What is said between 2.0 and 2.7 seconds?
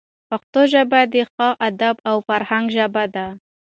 او فرهنګ